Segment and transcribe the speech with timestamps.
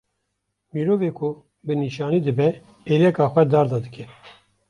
[0.73, 1.29] Mirovê ku
[1.65, 2.49] bi nîşanî dibe
[2.93, 4.05] êleka xwe darda dike